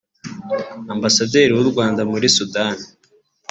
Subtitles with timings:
[0.93, 2.65] Ambasaderi w’u Rwanda muri Suède